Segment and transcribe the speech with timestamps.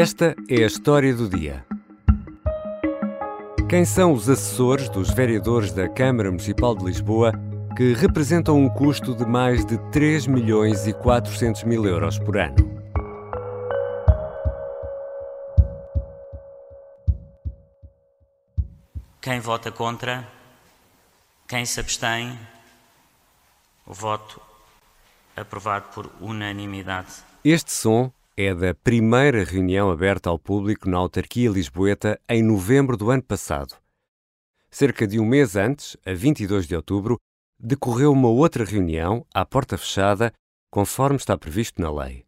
[0.00, 1.66] Esta é a história do dia.
[3.68, 7.32] Quem são os assessores dos vereadores da Câmara Municipal de Lisboa
[7.76, 12.54] que representam um custo de mais de 3 milhões e 400 mil euros por ano?
[19.20, 20.28] Quem vota contra?
[21.48, 22.38] Quem se abstém?
[23.84, 24.40] O voto
[25.36, 27.14] aprovado por unanimidade.
[27.44, 33.10] Este som é da primeira reunião aberta ao público na autarquia lisboeta em novembro do
[33.10, 33.74] ano passado.
[34.70, 37.18] Cerca de um mês antes, a 22 de outubro,
[37.58, 40.32] decorreu uma outra reunião à porta fechada,
[40.70, 42.24] conforme está previsto na lei.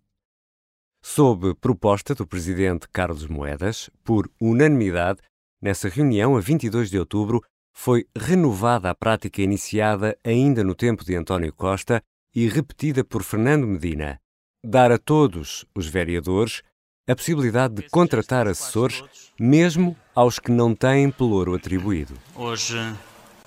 [1.01, 5.21] Sob proposta do presidente Carlos Moedas, por unanimidade,
[5.63, 7.41] nessa reunião, a 22 de outubro,
[7.73, 12.03] foi renovada a prática iniciada ainda no tempo de António Costa
[12.35, 14.21] e repetida por Fernando Medina,
[14.65, 16.63] dar a todos os vereadores
[17.09, 19.03] a possibilidade de contratar assessores,
[19.39, 22.15] mesmo aos que não têm pelouro atribuído.
[22.37, 22.77] Hoje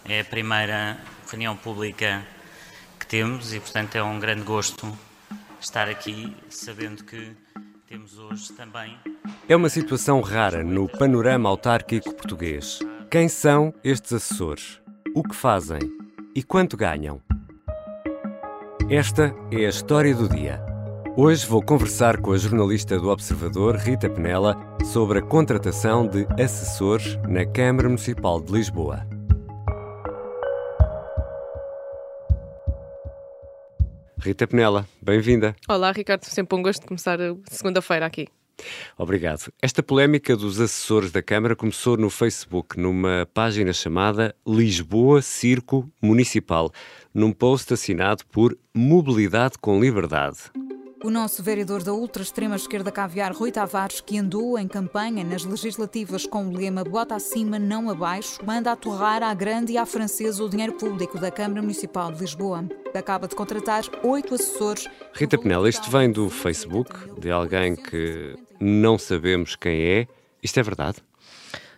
[0.04, 0.98] é a primeira
[1.30, 2.26] reunião pública
[3.00, 4.92] que temos e, portanto, é um grande gosto
[5.62, 7.32] estar aqui sabendo que
[7.88, 8.98] temos hoje também.
[9.48, 12.80] É uma situação rara no panorama autárquico português.
[13.10, 14.82] Quem são estes assessores?
[15.16, 15.80] O que fazem?
[16.36, 17.22] E quanto ganham?
[18.90, 20.73] Esta é a história do dia.
[21.16, 27.20] Hoje vou conversar com a jornalista do Observador, Rita Penela, sobre a contratação de assessores
[27.30, 29.08] na Câmara Municipal de Lisboa.
[34.18, 35.56] Rita Penela, bem-vinda.
[35.70, 36.24] Olá, Ricardo.
[36.24, 38.28] Sempre um gosto de começar segunda-feira aqui.
[38.98, 39.52] Obrigado.
[39.62, 46.72] Esta polémica dos assessores da Câmara começou no Facebook, numa página chamada Lisboa Circo Municipal,
[47.14, 50.38] num post assinado por Mobilidade com Liberdade.
[51.04, 56.26] O nosso vereador da ultra-extrema esquerda caviar, Rui Tavares, que andou em campanha nas legislativas
[56.26, 60.42] com o lema Bota acima, não abaixo, manda a torrar à grande e à francesa
[60.42, 62.64] o dinheiro público da Câmara Municipal de Lisboa.
[62.96, 64.88] Acaba de contratar oito assessores.
[65.12, 66.90] Rita Penela, isto vem do Facebook,
[67.20, 70.08] de alguém que não sabemos quem é.
[70.42, 71.00] Isto é verdade?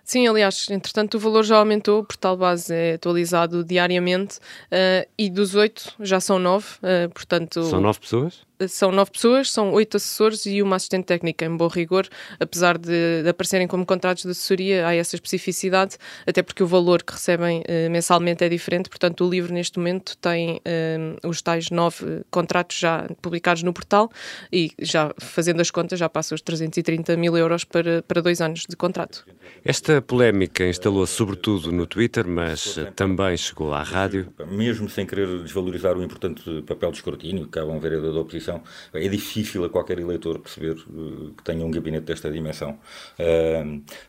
[0.04, 5.32] Sim, aliás, entretanto o valor já aumentou, o portal base é atualizado diariamente uh, e
[5.32, 7.64] dos oito já são nove, uh, portanto...
[7.64, 8.46] São nove pessoas?
[8.68, 12.08] São nove pessoas, são oito assessores e uma assistente técnica, em bom rigor,
[12.40, 17.04] apesar de, de, aparecerem como contratos de assessoria, há essa especificidade, até porque o valor
[17.04, 21.70] que recebem uh, mensalmente é diferente, portanto o livro neste momento tem uh, os tais
[21.70, 24.10] nove contratos já publicados no portal
[24.52, 28.66] e já fazendo as contas já passa os 330 mil euros para, para dois anos
[28.68, 29.26] de contrato.
[29.64, 34.32] Esta polémica instalou-se sobretudo no Twitter, mas também chegou à rádio.
[34.48, 38.20] Mesmo sem querer desvalorizar o importante papel de escrutínio que cabe a um vereador da
[38.20, 38.45] oposição,
[38.94, 42.78] é difícil a qualquer eleitor perceber uh, que tenha um gabinete desta dimensão.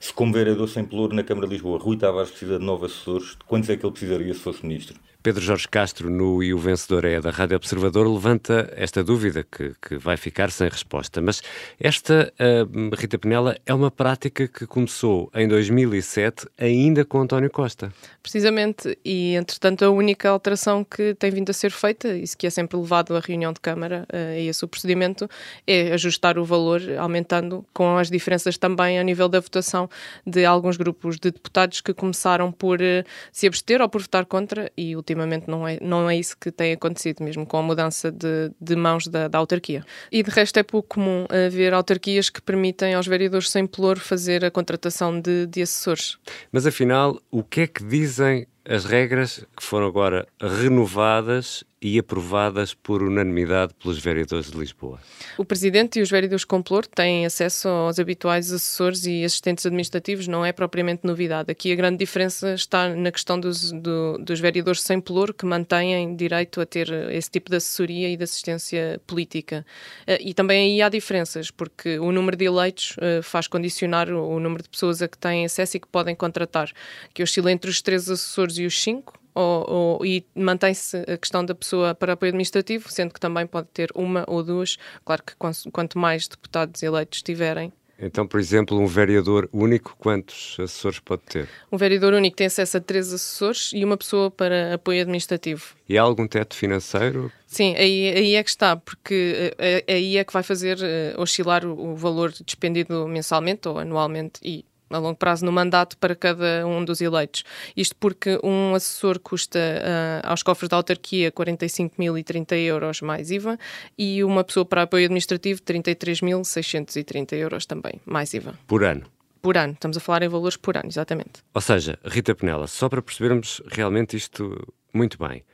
[0.01, 3.37] Se como vereador sem pelouro na Câmara de Lisboa, Rui Tavares precisa de novos assessores,
[3.47, 4.99] quantos é que ele precisaria se fosse ministro?
[5.27, 9.75] Pedro Jorge Castro, no E o Vencedor é da Rádio Observador, levanta esta dúvida que,
[9.83, 11.21] que vai ficar sem resposta.
[11.21, 11.43] Mas
[11.81, 17.93] esta, uh, Rita Penela, é uma prática que começou em 2007, ainda com António Costa.
[18.23, 22.51] Precisamente, e entretanto a única alteração que tem vindo a ser feita, isso que é
[22.51, 25.29] sempre levado à reunião de Câmara, uh, a esse o procedimento,
[25.67, 29.91] é ajustar o valor, aumentando com as diferenças também a nível da votação
[30.25, 34.71] de alguns grupos de deputados que começaram por uh, se abster ou por votar contra
[34.77, 38.13] e ultimamente ultimamente não é, não é isso que tem acontecido, mesmo com a mudança
[38.13, 39.85] de, de mãos da, da, autarquia.
[40.13, 44.45] E de resto é pouco comum haver autarquias que permitem aos vereadores sem ploro fazer
[44.45, 46.19] a contratação de, de assessores.
[46.53, 52.73] Mas afinal, o que é que dizem as regras que foram agora renovadas e aprovadas
[52.73, 54.99] por unanimidade pelos vereadores de Lisboa.
[55.37, 60.27] O Presidente e os vereadores com plor têm acesso aos habituais assessores e assistentes administrativos,
[60.27, 61.51] não é propriamente novidade.
[61.51, 66.17] Aqui a grande diferença está na questão dos, do, dos vereadores sem plor, que mantêm
[66.17, 69.65] direito a ter esse tipo de assessoria e de assistência política.
[70.07, 74.41] Eh, e também aí há diferenças, porque o número de eleitos eh, faz condicionar o
[74.41, 76.73] número de pessoas a que têm acesso e que podem contratar,
[77.13, 81.45] que oscila entre os três assessores e os cinco, ou, ou, e mantém-se a questão
[81.45, 84.77] da pessoa para apoio administrativo, sendo que também pode ter uma ou duas.
[85.05, 90.99] Claro que quanto mais deputados eleitos tiverem, então, por exemplo, um vereador único, quantos assessores
[90.99, 91.49] pode ter?
[91.73, 95.75] Um vereador único tem acesso a três assessores e uma pessoa para apoio administrativo.
[95.89, 97.33] E há algum teto financeiro?
[97.47, 101.65] Sim, aí, aí é que está, porque eh, aí é que vai fazer uh, oscilar
[101.65, 106.67] o, o valor despendido mensalmente ou anualmente e a longo prazo no mandato para cada
[106.67, 107.45] um dos eleitos.
[107.77, 113.59] Isto porque um assessor custa uh, aos cofres da autarquia 45.030 euros mais IVA
[113.99, 118.55] e uma pessoa para apoio administrativo 33.630 euros também, mais IVA.
[118.67, 119.07] Por ano?
[119.43, 121.43] Por ano, estamos a falar em valores por ano, exatamente.
[121.55, 125.45] Ou seja, Rita Penela, só para percebermos realmente isto muito bem,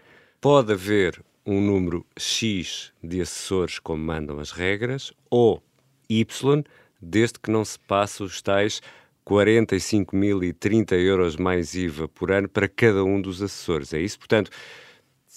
[0.41, 5.63] pode haver um número X de assessores como mandam as regras ou
[6.09, 6.65] Y,
[7.01, 8.81] desde que não se passe os tais
[9.27, 13.93] 45.030 euros mais IVA por ano para cada um dos assessores.
[13.93, 14.19] É isso?
[14.19, 14.51] Portanto,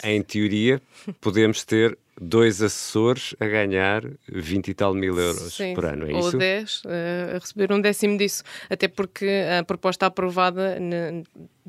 [0.03, 0.81] em teoria,
[1.21, 6.13] podemos ter dois assessores a ganhar 20 e tal mil euros Sim, por ano, é
[6.13, 6.33] ou isso?
[6.33, 6.89] Ou 10, uh,
[7.35, 8.43] a receber um décimo disso.
[8.69, 9.29] Até porque
[9.59, 10.77] a proposta aprovada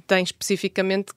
[0.06, 1.12] tem especificamente,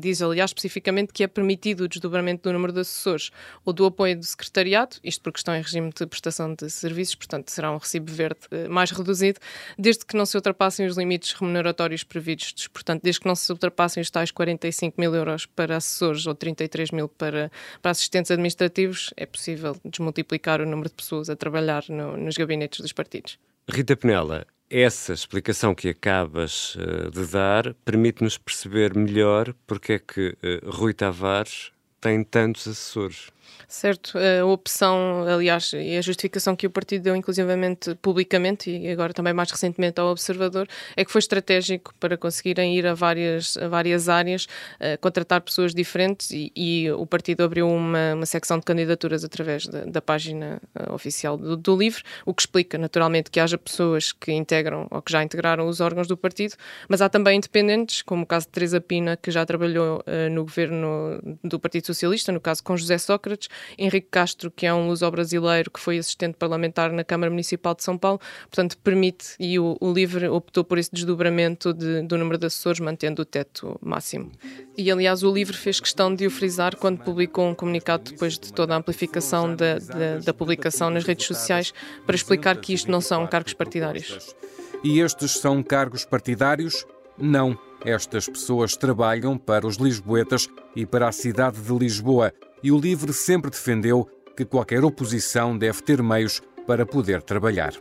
[0.00, 3.30] diz aliás especificamente que é permitido o desdobramento do número de assessores
[3.64, 7.50] ou do apoio do secretariado, isto porque estão em regime de prestação de serviços, portanto
[7.50, 9.40] será um recibo verde uh, mais reduzido,
[9.78, 14.00] desde que não se ultrapassem os limites remuneratórios previstos, portanto desde que não se ultrapassem
[14.00, 17.50] os tais 45 mil euros para assessores ou 33 mil para,
[17.80, 22.80] para assistentes administrativos, é possível desmultiplicar o número de pessoas a trabalhar no, nos gabinetes
[22.80, 23.38] dos partidos.
[23.68, 30.36] Rita Penela, essa explicação que acabas uh, de dar permite-nos perceber melhor porque é que
[30.42, 33.30] uh, Rui Tavares tem tantos assessores.
[33.66, 39.12] Certo, a opção, aliás, e a justificação que o partido deu, inclusivamente publicamente e agora
[39.12, 43.66] também mais recentemente ao Observador, é que foi estratégico para conseguirem ir a várias, a
[43.68, 48.64] várias áreas, uh, contratar pessoas diferentes e, e, o partido abriu uma, uma secção de
[48.64, 53.40] candidaturas através da, da página uh, oficial do, do LIVRE, o que explica naturalmente que
[53.40, 56.54] haja pessoas que integram ou que já integraram os órgãos do partido,
[56.88, 60.44] mas há também independentes, como o caso de Teresa Pina, que já trabalhou uh, no
[60.44, 63.33] governo do Partido Socialista, no caso com José Sócrates,
[63.78, 67.96] Henrique Castro, que é um luso-brasileiro que foi assistente parlamentar na Câmara Municipal de São
[67.98, 68.20] Paulo,
[68.50, 72.80] portanto permite, e o, o LIVRE optou por esse desdobramento de, do número de assessores,
[72.80, 74.30] mantendo o teto máximo.
[74.76, 78.52] E aliás o LIVRE fez questão de o frisar quando publicou um comunicado depois de
[78.52, 81.72] toda a amplificação da, da, da publicação nas redes sociais,
[82.06, 84.34] para explicar que isto não são cargos partidários.
[84.82, 86.86] E estes são cargos partidários?
[87.18, 87.58] Não.
[87.84, 92.32] Estas pessoas trabalham para os lisboetas e para a cidade de Lisboa
[92.62, 97.74] e o LIVRE sempre defendeu que qualquer oposição deve ter meios para poder trabalhar.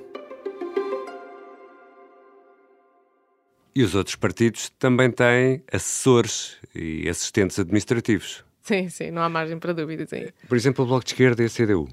[3.75, 8.44] E os outros partidos também têm assessores e assistentes administrativos.
[8.62, 10.31] Sim, sim, não há margem para dúvidas aí.
[10.47, 11.88] Por exemplo, o Bloco de Esquerda e a CDU.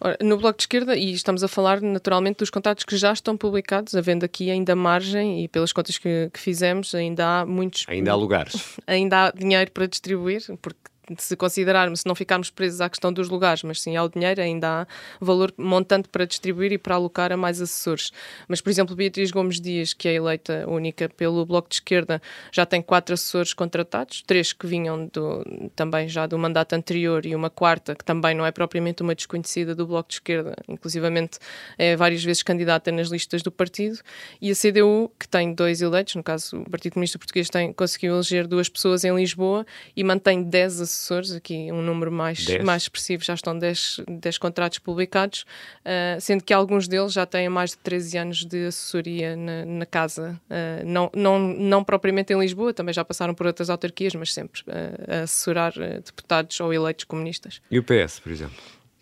[0.00, 3.36] Ora, no Bloco de Esquerda, e estamos a falar naturalmente dos contratos que já estão
[3.36, 7.84] publicados, havendo aqui ainda margem e pelas contas que, que fizemos, ainda há muitos.
[7.88, 8.78] Ainda há lugares.
[8.86, 10.78] Ainda há dinheiro para distribuir, porque
[11.18, 14.82] se considerarmos, se não ficarmos presos à questão dos lugares, mas sim ao dinheiro, ainda
[14.82, 14.86] há
[15.20, 18.10] valor montante para distribuir e para alocar a mais assessores.
[18.48, 22.20] Mas, por exemplo, Beatriz Gomes Dias, que é eleita única pelo Bloco de Esquerda,
[22.50, 25.44] já tem quatro assessores contratados, três que vinham do,
[25.76, 29.74] também já do mandato anterior e uma quarta que também não é propriamente uma desconhecida
[29.74, 31.38] do Bloco de Esquerda, inclusivamente
[31.76, 33.98] é várias vezes candidata nas listas do partido,
[34.40, 38.14] e a CDU, que tem dois eleitos, no caso o Partido Comunista Português tem, conseguiu
[38.14, 39.66] eleger duas pessoas em Lisboa
[39.96, 44.38] e mantém dez assessores assessores, aqui um número mais, mais expressivo, já estão 10, 10
[44.38, 45.44] contratos publicados,
[45.80, 49.86] uh, sendo que alguns deles já têm mais de 13 anos de assessoria na, na
[49.86, 54.32] casa, uh, não, não, não propriamente em Lisboa, também já passaram por outras autarquias, mas
[54.32, 57.60] sempre uh, a assessorar deputados ou eleitos comunistas.
[57.70, 58.56] E o PS, por exemplo?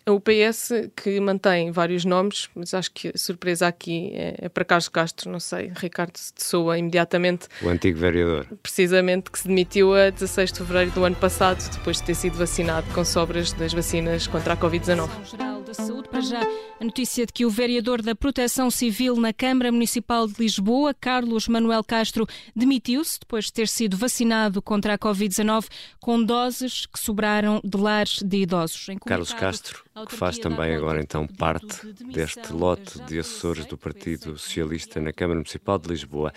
[0.07, 4.65] O PS que mantém vários nomes, mas acho que a surpresa aqui é, é para
[4.65, 7.47] Carlos Castro, não sei, Ricardo de Soa imediatamente.
[7.61, 8.45] O antigo vereador.
[8.61, 12.37] Precisamente, que se demitiu a 16 de fevereiro do ano passado, depois de ter sido
[12.37, 15.52] vacinado com sobras das vacinas contra a Covid-19 da Saúde.
[16.13, 16.41] Para já,
[16.79, 21.47] a notícia de que o vereador da Proteção Civil na Câmara Municipal de Lisboa, Carlos
[21.47, 25.65] Manuel Castro, demitiu-se depois de ter sido vacinado contra a Covid-19
[25.99, 28.85] com doses que sobraram de lares de idosos.
[29.03, 35.01] Carlos Castro, que faz também agora então parte deste lote de assessores do Partido Socialista
[35.01, 36.31] na Câmara Municipal de Lisboa.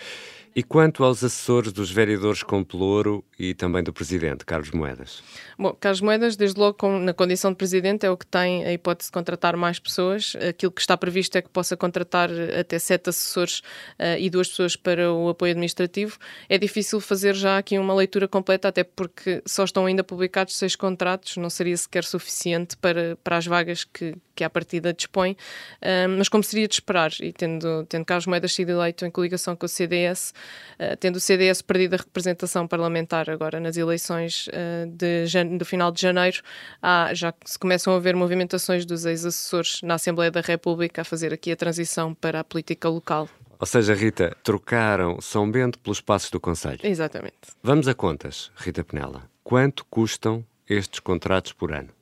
[0.55, 5.21] E quanto aos assessores dos vereadores com pelouro e também do Presidente, Carlos Moedas?
[5.57, 8.73] Bom, Carlos Moedas, desde logo com, na condição de Presidente, é o que tem a
[8.73, 10.35] hipótese de contratar mais pessoas.
[10.49, 13.59] Aquilo que está previsto é que possa contratar até sete assessores
[13.99, 16.17] uh, e duas pessoas para o apoio administrativo.
[16.49, 20.75] É difícil fazer já aqui uma leitura completa, até porque só estão ainda publicados seis
[20.75, 26.07] contratos, não seria sequer suficiente para, para as vagas que, que à partida dispõe, uh,
[26.15, 29.65] mas como seria de esperar, e tendo, tendo Carlos Moedas sido eleito em coligação com
[29.65, 30.31] o CDS,
[30.79, 35.25] uh, tendo o CDS perdido a representação parlamentar agora nas eleições uh, de,
[35.57, 36.41] do final de janeiro,
[36.81, 41.33] há, já se começam a haver movimentações dos ex-assessores na Assembleia da República a fazer
[41.33, 43.27] aqui a transição para a política local.
[43.59, 46.79] Ou seja, Rita, trocaram São Bento pelos passos do Conselho.
[46.83, 47.35] Exatamente.
[47.63, 49.23] Vamos a contas, Rita Penela.
[49.43, 51.96] Quanto custam estes contratos por ano?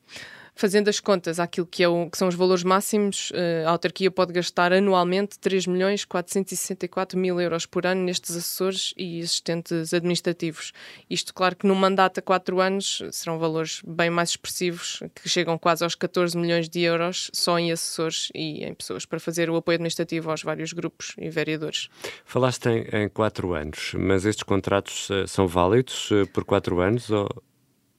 [0.56, 4.10] Fazendo as contas àquilo que, é o, que são os valores máximos, eh, a autarquia
[4.10, 10.72] pode gastar anualmente 3 milhões 464 mil euros por ano nestes assessores e assistentes administrativos.
[11.10, 15.58] Isto, claro que num mandato a 4 anos serão valores bem mais expressivos, que chegam
[15.58, 19.58] quase aos 14 milhões de euros só em assessores e em pessoas para fazer o
[19.58, 21.90] apoio administrativo aos vários grupos e vereadores.
[22.24, 27.10] Falaste em, em 4 anos, mas estes contratos uh, são válidos uh, por 4 anos
[27.10, 27.28] ou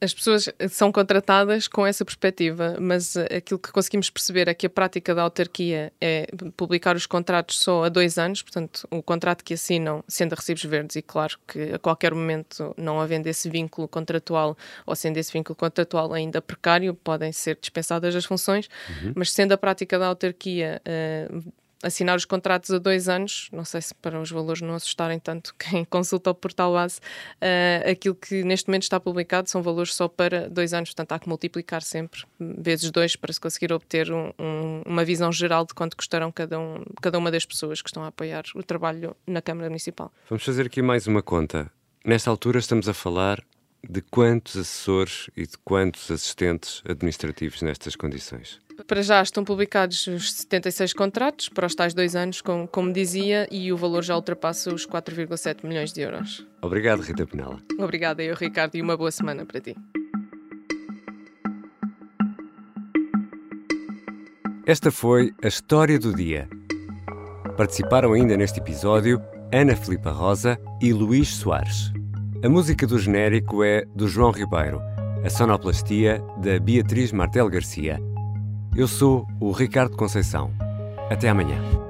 [0.00, 4.66] as pessoas são contratadas com essa perspectiva, mas eh, aquilo que conseguimos perceber é que
[4.66, 6.26] a prática da autarquia é
[6.56, 10.64] publicar os contratos só a dois anos, portanto, o contrato que assinam, sendo a recibos
[10.64, 15.32] verdes, e claro que a qualquer momento, não havendo esse vínculo contratual ou sendo esse
[15.32, 19.12] vínculo contratual ainda precário, podem ser dispensadas as funções, uhum.
[19.16, 20.82] mas sendo a prática da autarquia.
[20.86, 25.18] Uh, assinar os contratos a dois anos, não sei se para os valores não assustarem
[25.18, 26.98] tanto quem consulta o portal base,
[27.36, 31.18] uh, aquilo que neste momento está publicado são valores só para dois anos, portanto há
[31.18, 35.74] que multiplicar sempre vezes dois para se conseguir obter um, um, uma visão geral de
[35.74, 39.40] quanto custarão cada, um, cada uma das pessoas que estão a apoiar o trabalho na
[39.40, 40.12] Câmara Municipal.
[40.28, 41.70] Vamos fazer aqui mais uma conta.
[42.04, 43.42] Nesta altura estamos a falar
[43.88, 48.60] de quantos assessores e de quantos assistentes administrativos nestas condições?
[48.86, 53.48] Para já estão publicados os 76 contratos para os tais dois anos, como, como dizia,
[53.50, 56.46] e o valor já ultrapassa os 4,7 milhões de euros.
[56.60, 57.58] Obrigado, Rita Penela.
[57.78, 59.74] Obrigada eu, Ricardo, e uma boa semana para ti.
[64.66, 66.48] Esta foi a história do dia.
[67.56, 71.95] Participaram ainda neste episódio Ana Filipa Rosa e Luís Soares.
[72.44, 74.80] A música do genérico é do João Ribeiro,
[75.24, 78.00] a sonoplastia da Beatriz Martel Garcia
[78.76, 80.52] eu sou o Ricardo Conceição.
[81.08, 81.85] Até amanhã.